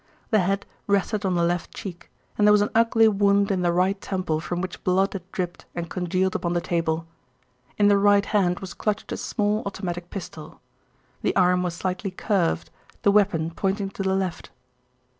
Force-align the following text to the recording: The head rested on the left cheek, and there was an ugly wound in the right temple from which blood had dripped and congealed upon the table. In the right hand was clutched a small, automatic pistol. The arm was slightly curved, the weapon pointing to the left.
The 0.31 0.39
head 0.39 0.65
rested 0.87 1.27
on 1.27 1.35
the 1.35 1.43
left 1.43 1.75
cheek, 1.75 2.09
and 2.35 2.47
there 2.47 2.51
was 2.51 2.63
an 2.63 2.71
ugly 2.73 3.07
wound 3.07 3.51
in 3.51 3.61
the 3.61 3.71
right 3.71 4.01
temple 4.01 4.39
from 4.39 4.59
which 4.59 4.83
blood 4.83 5.13
had 5.13 5.31
dripped 5.31 5.65
and 5.75 5.91
congealed 5.91 6.33
upon 6.33 6.53
the 6.53 6.59
table. 6.59 7.05
In 7.77 7.87
the 7.87 7.99
right 7.99 8.25
hand 8.25 8.61
was 8.61 8.73
clutched 8.73 9.11
a 9.11 9.17
small, 9.17 9.61
automatic 9.63 10.09
pistol. 10.09 10.59
The 11.21 11.35
arm 11.35 11.61
was 11.61 11.75
slightly 11.75 12.09
curved, 12.09 12.71
the 13.03 13.11
weapon 13.11 13.51
pointing 13.51 13.91
to 13.91 14.01
the 14.01 14.15
left. 14.15 14.49